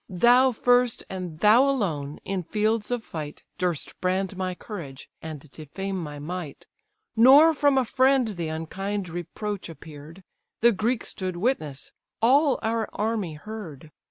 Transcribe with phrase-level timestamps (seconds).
[0.09, 6.01] Thou first, and thou alone, in fields of fight, Durst brand my courage, and defame
[6.01, 6.65] my might:
[7.15, 10.23] Nor from a friend the unkind reproach appear'd,
[10.61, 13.91] The Greeks stood witness, all our army heard.